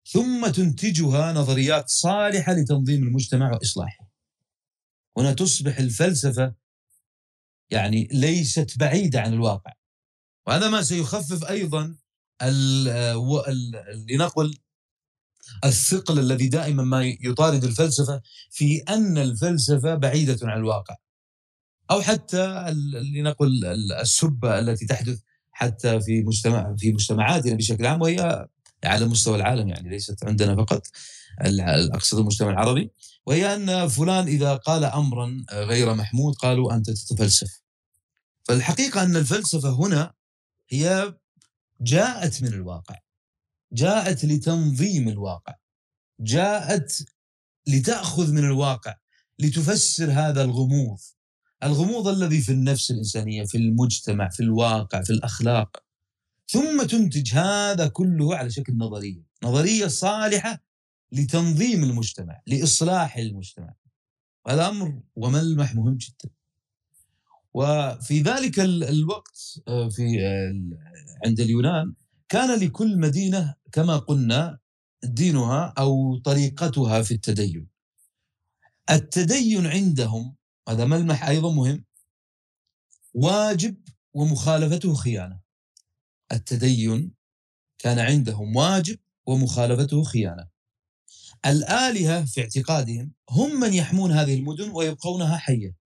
[0.06, 4.10] ثم تنتجها نظريات صالحة لتنظيم المجتمع وإصلاحه.
[5.18, 6.54] هنا تصبح الفلسفة
[7.70, 9.72] يعني ليست بعيدة عن الواقع
[10.46, 11.96] وهذا ما سيخفف أيضا
[14.08, 14.58] لنقل
[15.64, 18.20] الثقل الذي دائما ما يطارد الفلسفة
[18.50, 20.96] في أن الفلسفة بعيدة عن الواقع
[21.90, 22.72] أو حتى
[23.14, 23.64] لنقل
[24.00, 25.20] السبة التي تحدث
[25.52, 28.46] حتى في مجتمع في مجتمعاتنا بشكل عام وهي
[28.84, 30.86] على مستوى العالم يعني ليست عندنا فقط
[31.94, 32.90] أقصد المجتمع العربي
[33.26, 37.60] وهي أن فلان إذا قال امرا غير محمود قالوا أنت تتفلسف.
[38.44, 40.12] فالحقيقة أن الفلسفة هنا
[40.68, 41.14] هي
[41.80, 42.98] جاءت من الواقع.
[43.72, 45.54] جاءت لتنظيم الواقع.
[46.20, 47.06] جاءت
[47.66, 48.96] لتأخذ من الواقع
[49.38, 50.98] لتفسر هذا الغموض.
[51.62, 55.84] الغموض الذي في النفس الإنسانية، في المجتمع، في الواقع، في الأخلاق.
[56.48, 60.64] ثم تنتج هذا كله على شكل نظرية، نظرية صالحة
[61.12, 63.74] لتنظيم المجتمع، لإصلاح المجتمع.
[64.48, 66.34] هذا أمر وملمح مهم جدا.
[67.54, 70.18] وفي ذلك الوقت آه، في
[71.26, 71.94] عند اليونان
[72.28, 74.58] كان لكل مدينة كما قلنا
[75.04, 77.68] دينها أو طريقتها في التدين.
[78.90, 80.36] التدين عندهم
[80.68, 81.84] هذا ملمح أيضا مهم
[83.14, 83.76] واجب
[84.14, 85.40] ومخالفته خيانة.
[86.32, 87.14] التدين
[87.78, 90.48] كان عندهم واجب ومخالفته خيانة.
[91.46, 95.83] الآلهة في اعتقادهم هم من يحمون هذه المدن ويبقونها حية.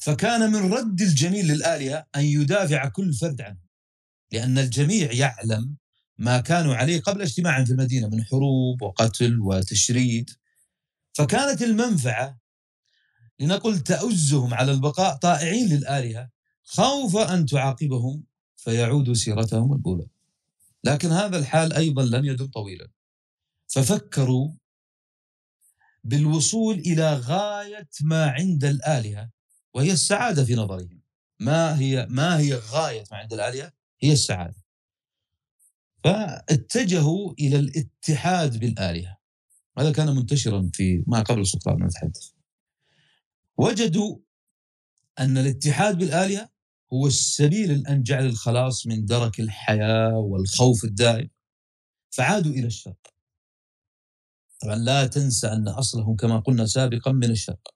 [0.00, 3.64] فكان من رد الجميل للآلهة أن يدافع كل فرد عنه.
[4.32, 5.76] لأن الجميع يعلم
[6.18, 10.30] ما كانوا عليه قبل اجتماعهم في المدينة من حروب وقتل وتشريد.
[11.14, 12.38] فكانت المنفعة
[13.40, 16.30] لنقل تأزهم على البقاء طائعين للآلهة
[16.64, 18.24] خوف أن تعاقبهم
[18.56, 20.06] فيعودوا سيرتهم الأولى
[20.84, 22.88] لكن هذا الحال أيضا لم يدم طويلا
[23.66, 24.52] ففكروا
[26.04, 29.30] بالوصول إلى غاية ما عند الآلهة
[29.74, 31.00] وهي السعادة في نظرهم.
[31.40, 34.64] ما هي ما هي غاية ما عند الآلهة؟ هي السعادة.
[36.04, 39.18] فاتجهوا إلى الاتحاد بالآلهة.
[39.78, 42.30] هذا كان منتشرا في ما قبل سقراط نتحدث
[43.56, 44.18] وجدوا
[45.18, 46.48] أن الاتحاد بالآلهة
[46.92, 51.30] هو السبيل الأنجع للخلاص من درك الحياة والخوف الدائم.
[52.10, 53.14] فعادوا إلى الشرق.
[54.60, 57.73] طبعا لا تنسى أن أصلهم كما قلنا سابقا من الشرق.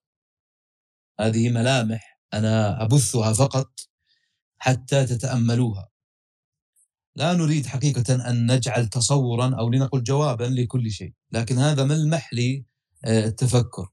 [1.20, 3.80] هذه ملامح أنا أبثها فقط
[4.58, 5.88] حتى تتأملوها.
[7.16, 12.30] لا نريد حقيقة أن نجعل تصورا أو لنقل جوابا لكل شيء لكن هذا ملمح
[13.04, 13.88] للتفكر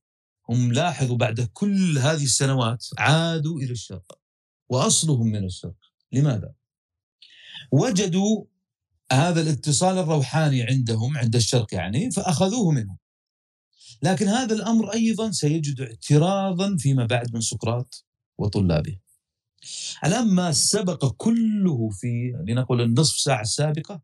[0.49, 4.19] هم لاحظوا بعد كل هذه السنوات عادوا إلى الشرق
[4.69, 5.75] وأصلهم من الشرق.
[6.11, 6.53] لماذا؟
[7.71, 8.45] وجدوا
[9.11, 12.97] هذا الاتصال الروحاني عندهم عند الشرق يعني فأخذوه منهم.
[14.01, 18.05] لكن هذا الأمر أيضا سيجد اعتراضا فيما بعد من سقراط
[18.37, 18.99] وطلابه
[20.05, 24.01] الآن ما سبق كله في لنقل النصف ساعة السابقة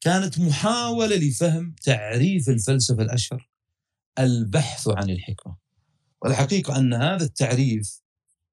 [0.00, 3.48] كانت محاولة لفهم تعريف الفلسفة الأشهر
[4.18, 5.56] البحث عن الحكمة
[6.22, 8.00] والحقيقة أن هذا التعريف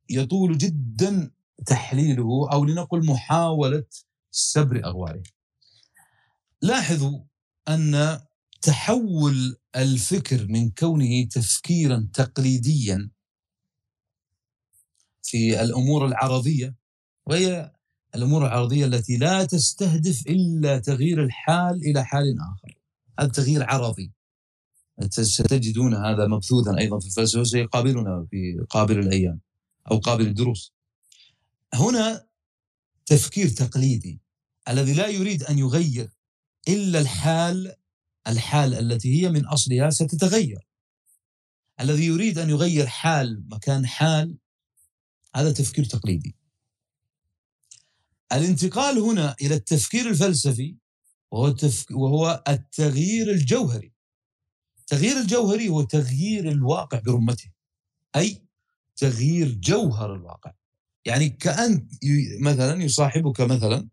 [0.10, 1.32] يطول جدا
[1.66, 3.84] تحليله أو لنقل محاولة
[4.32, 5.24] سبر أغواره.
[6.62, 7.20] لاحظوا
[7.68, 8.20] أن
[8.62, 13.12] تحول الفكر من كونه تفكيرا تقليديا
[15.24, 16.76] في الأمور العرضية
[17.26, 17.72] وهي
[18.16, 22.78] الأمور العرضية التي لا تستهدف إلا تغيير الحال إلى حال آخر.
[23.20, 24.12] هذا تغيير عرضي.
[25.10, 29.40] ستجدون هذا مبثوثا أيضا في الفلسفة سيقابلنا في قابل الأيام
[29.92, 30.74] أو قابل الدروس.
[31.74, 32.28] هنا
[33.06, 34.22] تفكير تقليدي
[34.70, 36.10] الذي لا يريد أن يغير
[36.68, 37.76] إلا الحال
[38.28, 40.68] الحال التي هي من أصلها ستتغير.
[41.80, 44.38] الذي يريد أن يغير حال مكان حال
[45.36, 46.36] هذا تفكير تقليدي.
[48.32, 50.78] الانتقال هنا إلى التفكير الفلسفي
[51.32, 51.92] وهو التفك...
[51.92, 53.94] وهو التغيير الجوهري.
[54.80, 57.52] التغيير الجوهري هو تغيير الواقع برمته.
[58.16, 58.46] أي
[58.96, 60.54] تغيير جوهر الواقع.
[61.06, 61.88] يعني كأن
[62.40, 63.90] مثلا يصاحبك مثلا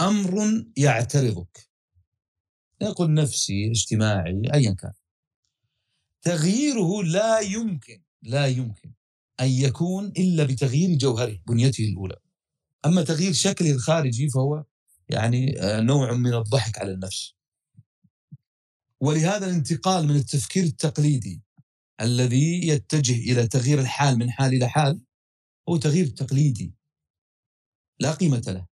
[0.00, 1.69] أمر يعترضك
[2.82, 4.92] يقول نفسي اجتماعي أيا كان.
[6.22, 8.92] تغييره لا يمكن لا يمكن
[9.40, 12.16] أن يكون إلا بتغيير جوهره بنيته الأولى.
[12.86, 14.64] أما تغيير شكله الخارجي فهو
[15.08, 17.34] يعني نوع من الضحك على النفس.
[19.00, 21.42] ولهذا الانتقال من التفكير التقليدي
[22.00, 25.00] الذي يتجه إلى تغيير الحال من حال إلى حال
[25.68, 26.74] هو تغيير تقليدي.
[28.00, 28.66] لا قيمة له.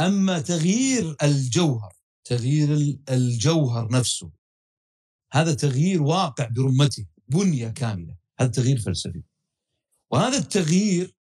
[0.00, 1.99] أما تغيير الجوهر
[2.30, 4.30] تغيير الجوهر نفسه.
[5.32, 8.16] هذا تغيير واقع برمته بنية كاملة.
[8.40, 9.22] هذا تغيير فلسفي.
[10.10, 11.14] وهذا التغيير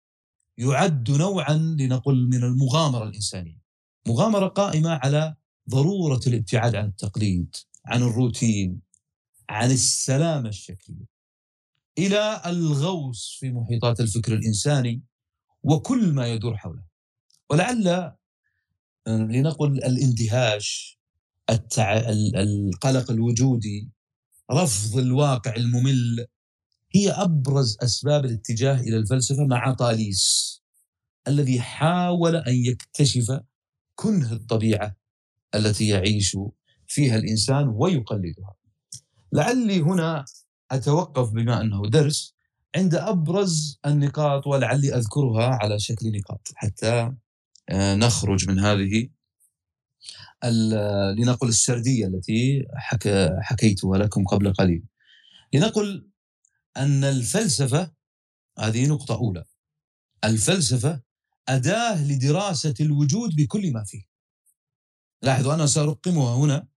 [0.58, 3.62] يعد نوعا لنقل من المغامرة الإنسانية.
[4.08, 5.36] مغامرة قائمة على
[5.70, 8.80] ضرورة الابتعاد عن التقليد عن الروتين
[9.48, 11.06] عن السلامة الشكلية.
[11.98, 15.02] إلى الغوص في محيطات الفكر الإنساني
[15.62, 16.82] وكل ما يدور حوله.
[17.50, 18.16] ولعل آه،
[19.06, 20.97] لنقل الاندهاش
[21.50, 21.98] التع...
[22.34, 23.90] القلق الوجودي
[24.52, 26.26] رفض الواقع الممل
[26.94, 30.58] هي أبرز أسباب الاتجاه إلى الفلسفة مع طاليس
[31.28, 33.40] الذي حاول أن يكتشف
[33.94, 34.96] كنه الطبيعة
[35.54, 36.36] التي يعيش
[36.86, 38.54] فيها الإنسان ويقلدها.
[39.32, 40.24] لعلي هنا
[40.70, 42.34] أتوقف بما أنه درس
[42.76, 47.12] عند أبرز النقاط ولعلي أذكرها على شكل نقاط حتى
[47.68, 49.08] آه، نخرج من هذه
[51.18, 54.82] لنقل السردية التي حكى حكيتها لكم قبل قليل.
[55.54, 56.08] لنقل
[56.76, 57.92] أن الفلسفة
[58.58, 59.44] هذه نقطة أولى.
[60.24, 61.00] الفلسفة
[61.48, 64.02] أداة لدراسة الوجود بكل ما فيه.
[65.22, 66.68] لاحظوا أنا سأرقمها هنا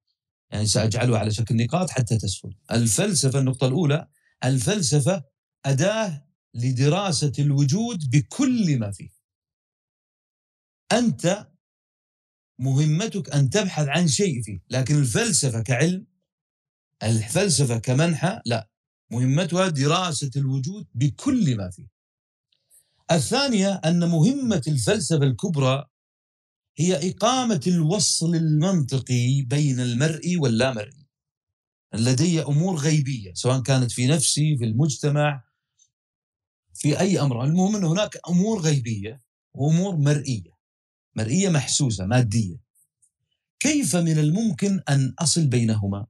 [0.51, 4.07] يعني سأجعلها على شكل نقاط حتى تسهل الفلسفة النقطة الأولى
[4.43, 5.23] الفلسفة
[5.65, 9.09] أداة لدراسة الوجود بكل ما فيه
[10.91, 11.50] أنت
[12.61, 14.59] مهمتك أن تبحث عن شيء فيه.
[14.69, 16.05] لكن الفلسفة كعلم
[17.03, 18.69] الفلسفة كمنحى لا.
[19.11, 21.87] مهمتها دراسة الوجود بكل ما فيه.
[23.11, 25.85] الثانية أن مهمة الفلسفة الكبرى
[26.77, 31.07] هي إقامة الوصل المنطقي بين المرئي واللامرئي.
[31.93, 35.43] لدي أمور غيبية سواء كانت في نفسي في المجتمع
[36.73, 37.43] في أي أمر.
[37.43, 39.21] المهم أن هناك أمور غيبية
[39.53, 40.50] وأمور مرئية.
[41.15, 42.57] مرئية محسوسة مادية.
[43.59, 46.07] كيف من الممكن أن أصل بينهما؟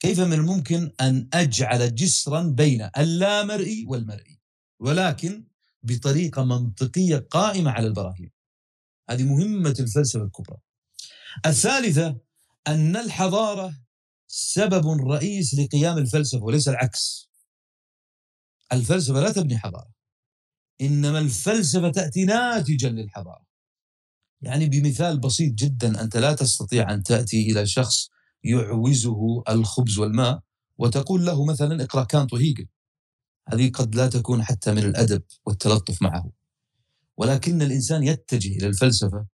[0.00, 4.40] كيف من الممكن أن أجعل جسرا بين اللامرئي والمرئي؟
[4.80, 5.44] ولكن
[5.82, 8.30] بطريقة منطقية قائمة على البراهين.
[9.10, 10.58] هذه مهمة الفلسفة الكبرى.
[11.46, 12.20] الثالثة
[12.66, 13.80] أن الحضارة
[14.26, 17.30] سبب رئيس لقيام الفلسفة وليس العكس.
[18.72, 19.92] الفلسفة لا تبني حضارة
[20.80, 23.47] إنما الفلسفة تأتي ناتجا للحضارة.
[24.42, 28.08] يعني بمثال بسيط جدا أنت لا تستطيع أن تأتي إلى شخص
[28.44, 30.40] يعوزه الخبز والماء
[30.78, 32.66] وتقول له مثلا اقرأ كانت وهيجل
[33.48, 36.30] هذه قد لا تكون حتى من الأدب والتلطف معه.
[37.16, 39.26] ولكن الإنسان يتجه إلى الفلسفة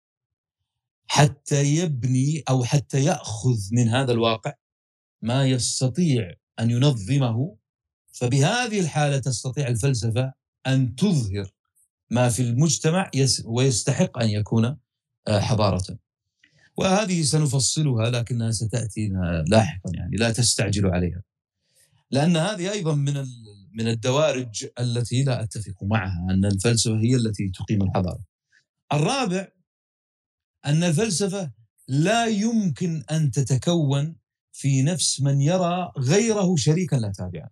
[1.07, 4.53] حتى يبني أو حتى يأخذ من هذا الواقع
[5.23, 7.57] ما يستطيع أن ينظمه.
[8.13, 10.33] فبهذه الحالة تستطيع الفلسفة
[10.67, 11.51] أن تظهر
[12.11, 13.11] ما في المجتمع
[13.45, 14.77] ويستحق أن يكون
[15.29, 15.99] آه، حضارة.
[16.77, 19.13] وهذه سنفصلها لكنها ستاتي
[19.47, 21.23] لاحقا يعني لا تستعجلوا عليها
[22.11, 23.27] لأن هذه أيضا من
[23.75, 28.25] من الدوارج التي لا أتفق معها أن الفلسفة هي التي تقيم الحضارة.
[28.93, 29.49] الرابع
[30.67, 31.53] أن الفلسفة
[31.89, 34.17] لا يمكن أن تتكون
[34.53, 37.49] في نفس من يرى غيره شريكا لا تابعا.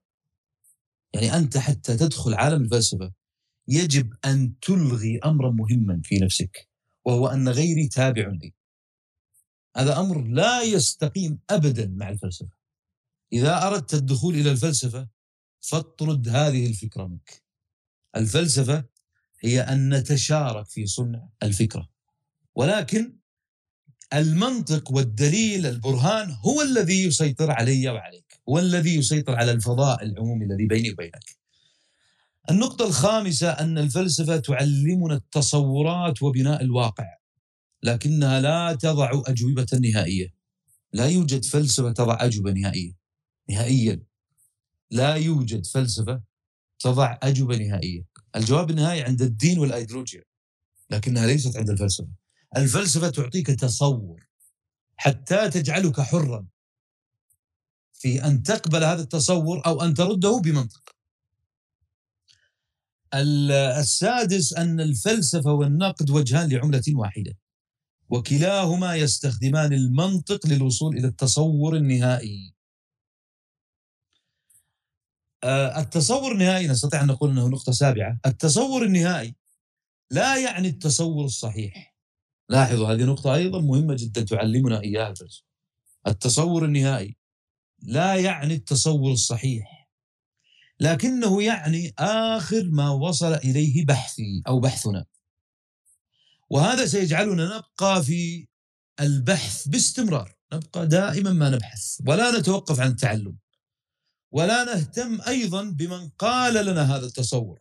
[1.14, 3.12] يعني أنت حتى تدخل عالم الفلسفة
[3.68, 6.68] يجب أن تلغي امرا مهما في نفسك
[7.04, 8.54] وهو أن غيري تابع لي.
[9.76, 12.56] هذا أمر لا يستقيم ابدا مع الفلسفة.
[13.32, 15.08] إذا أردت الدخول إلى الفلسفة
[15.60, 17.42] فاطرد هذه الفكرة منك.
[18.16, 18.84] الفلسفة
[19.40, 21.88] هي أن نتشارك في صنع الفكرة.
[22.54, 23.16] ولكن
[24.14, 30.66] المنطق والدليل البرهان هو الذي يسيطر علي وعليك، هو الذي يسيطر على الفضاء العمومي الذي
[30.66, 31.41] بيني وبينك.
[32.50, 37.06] النقطة الخامسة أن الفلسفة تعلمنا التصورات وبناء الواقع
[37.82, 40.34] لكنها لا تضع أجوبة نهائية.
[40.92, 42.92] لا يوجد فلسفة تضع أجوبة نهائية.
[43.50, 44.02] نهائيا.
[44.90, 46.22] لا يوجد فلسفة
[46.78, 48.04] تضع أجوبة نهائية.
[48.36, 50.24] الجواب النهائي عند الدين والأيديولوجيا
[50.90, 52.08] لكنها ليست عند الفلسفة.
[52.56, 54.26] الفلسفة تعطيك تصور
[54.96, 56.46] حتى تجعلك حرا
[57.92, 60.81] في أن تقبل هذا التصور أو أن ترده بمنطق.
[63.14, 67.38] السادس أن الفلسفة والنقد وجهان لعملة واحدة
[68.10, 72.54] وكلاهما يستخدمان المنطق للوصول إلى التصور النهائي.
[75.44, 79.34] آه، التصور النهائي نستطيع أن نقول أنه نقطة سابعة التصور النهائي
[80.10, 81.96] لا يعني التصور الصحيح.
[82.48, 85.44] لاحظوا هذه نقطة أيضا مهمة جدا تعلمنا إياها الفلسفة
[86.06, 87.16] التصور النهائي
[87.82, 89.71] لا يعني التصور الصحيح.
[90.82, 95.04] لكنه يعني آخر ما وصل إليه بحثي أو بحثنا.
[96.50, 98.48] وهذا سيجعلنا نبقى في
[99.00, 100.36] البحث باستمرار.
[100.52, 103.36] نبقى دائما ما نبحث ولا نتوقف عن التعلم
[104.32, 107.60] ولا نهتم أيضا بمن قال لنا هذا التصور.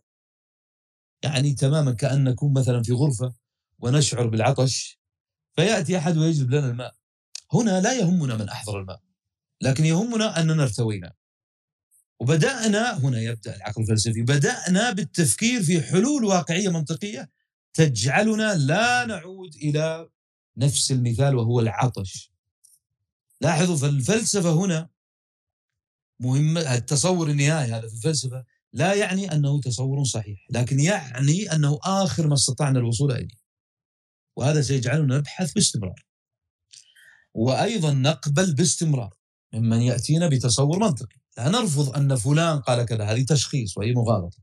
[1.22, 3.34] يعني تماما كأن نكون مثلا في غرفة
[3.78, 5.00] ونشعر بالعطش
[5.56, 6.94] فيأتي أحد ويجلب لنا الماء.
[7.52, 9.00] هنا لا يهمنا من أحضر الماء
[9.60, 11.12] لكن يهمنا أننا ارتوينا.
[12.22, 17.30] وبدأنا هنا يبدأ العقل الفلسفي بدأنا بالتفكير في حلول واقعية منطقية
[17.74, 20.08] تجعلنا لا نعود إلى
[20.56, 22.32] نفس المثال وهو العطش.
[23.40, 24.88] لاحظوا فالفلسفة هنا
[26.20, 32.26] مهمة التصور النهائي هذا في الفلسفة لا يعني أنه تصور صحيح لكن يعني أنه آخر
[32.26, 33.42] ما استطعنا الوصول إليه.
[34.36, 36.04] وهذا سيجعلنا نبحث باستمرار.
[37.34, 39.14] وأيضا نقبل باستمرار
[39.52, 41.21] ممن يأتينا بتصور منطقي.
[41.38, 44.38] لا نرفض أن فلان قال كذا هذه تشخيص وهي مغالطة.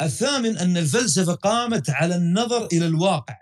[0.00, 3.36] الثامن أن الفلسفة قامت على النظر إلى الواقع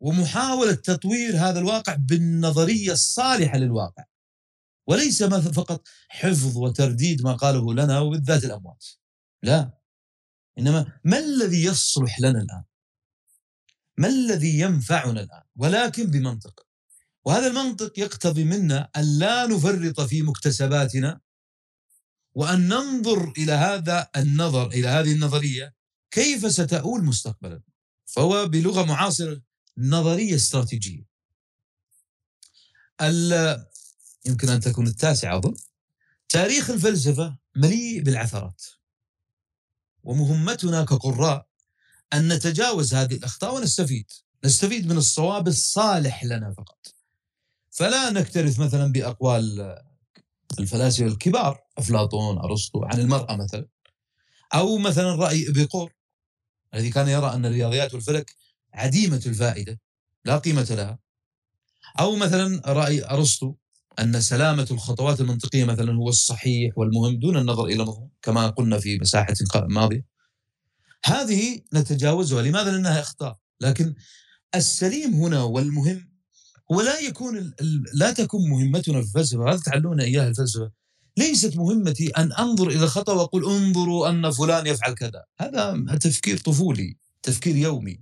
[0.00, 4.04] ومحاولة تطوير هذا الواقع بالنظرية الصالحة للواقع.
[4.86, 8.86] وليس فقط حفظ وترديد ما قاله لنا وبالذات الأموات.
[9.42, 9.78] لا.
[10.58, 12.64] إنما ما الذي يصلح لنا الآن؟
[13.98, 16.67] ما الذي ينفعنا الآن؟ ولكن بمنطق.
[17.28, 21.20] وهذا المنطق يقتضي منا أن لا نفرط في مكتسباتنا
[22.34, 25.74] وأن ننظر إلى هذا النظر إلى هذه النظرية
[26.10, 27.60] كيف ستؤول مستقبلا.
[28.06, 29.42] فهو بلغة معاصرة
[29.78, 31.06] نظرية استراتيجية.
[34.26, 35.54] يمكن أن تكون التاسعة أظن.
[36.28, 38.64] تاريخ الفلسفة مليء بالعثرات.
[40.02, 41.46] ومهمتنا كقراء
[42.12, 44.10] أن نتجاوز هذه الأخطاء ونستفيد.
[44.44, 46.97] نستفيد من الصواب الصالح لنا فقط.
[47.70, 49.76] فلا نكترث مثلا بأقوال
[50.58, 53.66] الفلاسفة الكبار أفلاطون أرسطو عن المرأة مثلا.
[54.54, 55.92] أو مثلا رأي إبيقور
[56.74, 58.34] الذي كان يرى أن الرياضيات والفلك
[58.74, 59.80] عديمة الفائدة
[60.24, 60.98] لا قيمة لها.
[62.00, 63.54] أو مثلا رأي أرسطو
[63.98, 68.98] أن سلامة الخطوات المنطقية مثلا هو الصحيح والمهم دون النظر إلى مضمون كما قلنا في
[68.98, 70.04] مساحة ماضية.
[71.04, 73.38] هذه نتجاوزها لماذا؟ لأنها أخطاء.
[73.60, 73.94] لكن
[74.54, 76.17] السليم هنا والمهم
[76.72, 77.54] هو لا يكون
[77.94, 80.70] لا تكون مهمتنا في الفلسفة هذا تعلمنا إياها الفلسفة.
[81.16, 85.24] ليست مهمتي أن أنظر إلى الخطأ وأقول انظروا أن فلان يفعل كذا.
[85.40, 88.00] هذا تفكير طفولي تفكير يومي.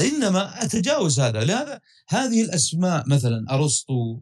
[0.00, 1.44] إنما أتجاوز هذا.
[1.44, 4.20] لهذا هذه الأسماء مثلا أرسطو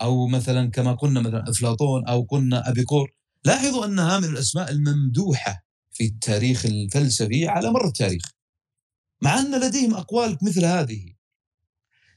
[0.00, 3.12] أو مثلا كما قلنا مثلا أفلاطون أو قلنا ابيقور
[3.44, 8.22] لاحظوا أنها من الأسماء الممدوحة في التاريخ الفلسفي على مر التاريخ.
[9.22, 11.14] مع أن لديهم أقوال مثل هذه.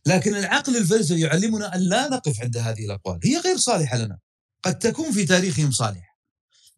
[0.05, 3.19] لكن العقل الفلسفي يعلمنا أن لا نقف عند هذه الأقوال.
[3.23, 4.19] هي غير صالحة لنا.
[4.63, 6.15] قد تكون في تاريخهم صالحه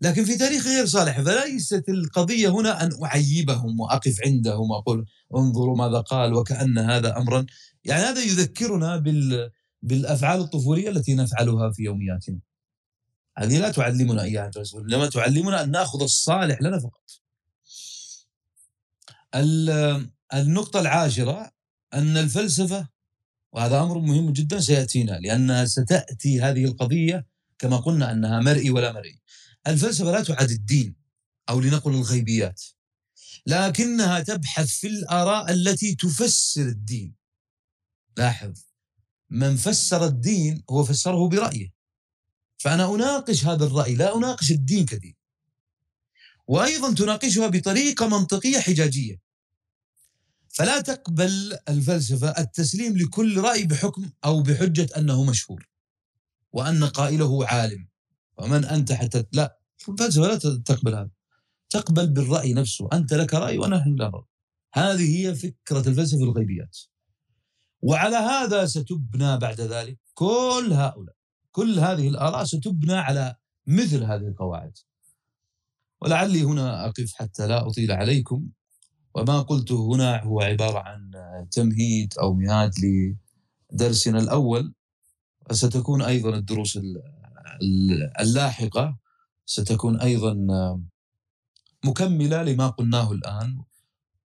[0.01, 5.05] لكن في تاريخ غير صالح فليست القضية هنا أن أعيبهم وأقف عندهم وأقول
[5.35, 7.45] انظروا ماذا قال وكأن هذا أمرا.
[7.83, 9.51] يعني هذا يذكرنا بال
[9.81, 12.39] بالأفعال الطفولية التي نفعلها في يومياتنا.
[13.37, 17.03] هذه لا تعلمنا إياها إنما تعلمنا أن نأخذ الصالح لنا فقط.
[20.33, 21.51] النقطة العاشرة
[21.93, 22.87] أن الفلسفة
[23.57, 27.27] وهذا أمر مهم جدا سيأتينا لأنها ستأتي هذه القضية
[27.59, 29.21] كما قلنا أنها مرئي ولا مرئي.
[29.67, 30.95] الفلسفة لا تعد الدين
[31.49, 32.63] أو لنقل الغيبيات
[33.45, 37.15] لكنها تبحث في الآراء التي تفسر الدين.
[38.17, 38.53] لاحظ
[39.29, 41.73] من فسر الدين هو فسره برأيه.
[42.57, 45.15] فأنا أناقش هذا الرأي لا أناقش الدين كدين.
[46.47, 49.26] وأيضا تناقشها بطريقة منطقية حجاجية.
[50.57, 55.69] فلا تقبل الفلسفة التسليم لكل رأي بحكم أو بحجة أنه مشهور
[56.51, 57.87] وأن قائله عالم.
[58.37, 61.09] ومن أنت حتى لا الفلسفة لا تقبل هذا.
[61.69, 64.23] تقبل بالرأي نفسه أنت لك رأي ونحن لا رأي.
[64.73, 66.77] هذه هي فكرة الفلسفة الغيبيات.
[67.81, 71.15] وعلى هذا ستبنى بعد ذلك كل هؤلاء.
[71.51, 73.35] كل هذه الآراء ستبنى على
[73.67, 74.77] مثل هذه القواعد.
[76.01, 78.49] ولعلي هنا أقف حتى لا أطيل عليكم.
[79.17, 81.11] وما قلته هنا هو عبارة عن
[81.51, 82.71] تمهيد أو مهاد
[83.73, 84.73] لدرسنا الأول.
[85.49, 86.79] وستكون أيضا الدروس
[88.19, 88.97] اللاحقة.
[89.45, 90.37] ستكون أيضا
[91.85, 93.61] مكملة لما قلناه الآن.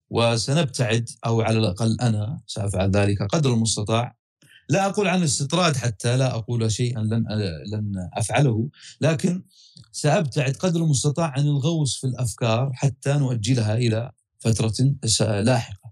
[0.10, 4.16] وسنبتعد أو على الأقل أنا سأفعل ذلك قدر المستطاع.
[4.70, 7.26] لا أقول عن الاستطراد حتى لا أقول شيئا لن
[7.72, 8.70] لن أفعله.
[9.02, 9.44] لكن
[9.92, 14.96] سأبتعد قدر المستطاع عن الغوص في الأفكار حتى نؤجلها إلى فترة
[15.42, 15.92] لاحقة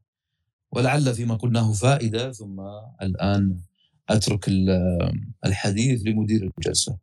[0.72, 2.62] ولعل فيما قلناه فائدة ثم
[3.02, 3.60] الآن
[4.10, 4.46] أترك
[5.46, 6.98] الحديث لمدير الجلسة.